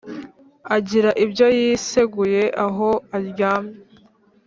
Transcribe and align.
agira 0.75 1.09
ibyo 1.23 1.47
yiseguye 1.57 2.43
aho 2.65 2.89
aryamye 3.15 3.77